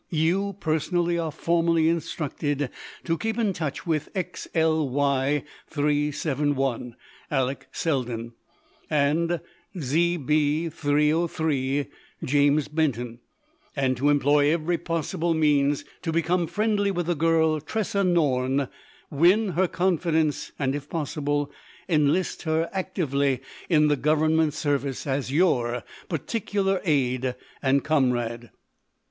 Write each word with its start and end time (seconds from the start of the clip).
You 0.09 0.57
personally 0.59 1.19
are 1.19 1.31
formally 1.31 1.87
instructed 1.87 2.71
to 3.03 3.17
keep 3.19 3.37
in 3.37 3.53
touch 3.53 3.85
with 3.85 4.11
XLY 4.15 5.43
371 5.67 6.95
(Alek 7.31 7.65
Selden) 7.71 8.33
and 8.89 9.39
ZB 9.75 10.73
303 10.73 11.85
(James 12.23 12.67
Benton), 12.67 13.19
and 13.75 13.95
to 13.95 14.09
employ 14.09 14.51
every 14.51 14.79
possible 14.79 15.35
means 15.35 15.85
to 16.01 16.11
become 16.11 16.47
friendly 16.47 16.89
with 16.89 17.05
the 17.05 17.13
girl 17.13 17.59
Tressa 17.61 18.03
Norne, 18.03 18.69
win 19.11 19.49
her 19.49 19.67
confidence, 19.67 20.51
and, 20.57 20.73
if 20.73 20.89
possible, 20.89 21.51
enlist 21.87 22.41
her 22.41 22.67
actively 22.73 23.39
in 23.69 23.87
the 23.87 23.95
Government 23.97 24.55
Service 24.55 25.05
as 25.05 25.31
your 25.31 25.83
particular 26.09 26.81
aid 26.85 27.35
and 27.61 27.83
comrade. 27.83 28.49